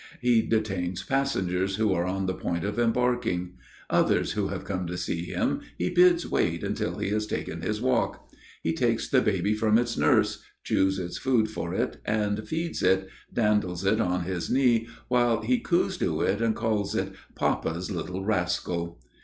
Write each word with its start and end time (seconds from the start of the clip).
He 0.19 0.41
detains 0.41 1.03
passengers 1.03 1.75
who 1.75 1.93
are 1.93 2.05
on 2.05 2.25
the 2.25 2.33
point 2.33 2.63
of 2.63 2.79
embarking; 2.79 3.51
others 3.87 4.31
who 4.31 4.47
have 4.47 4.65
come 4.65 4.87
to 4.87 4.97
see 4.97 5.25
him 5.25 5.61
he 5.77 5.91
bids 5.91 6.27
wait 6.27 6.63
until 6.63 6.97
he 6.97 7.09
has 7.11 7.27
taken 7.27 7.61
his 7.61 7.79
walk. 7.79 8.27
He 8.63 8.73
takes 8.73 9.07
the 9.07 9.21
baby 9.21 9.53
from 9.53 9.77
its 9.77 9.95
nurse, 9.95 10.41
chews 10.63 10.97
its 10.97 11.19
food 11.19 11.51
for 11.51 11.75
it 11.75 12.01
and 12.03 12.47
feeds 12.47 12.81
it, 12.81 13.07
dandles 13.31 13.85
it 13.85 14.01
on 14.01 14.23
his 14.23 14.49
knee 14.49 14.87
while 15.07 15.43
he 15.43 15.59
cooes 15.59 15.99
to 15.99 16.21
it 16.21 16.41
and 16.41 16.55
calls 16.55 16.95
it 16.95 17.13
"Papa's 17.35 17.91
little 17.91 18.25
rascal!" 18.25 19.03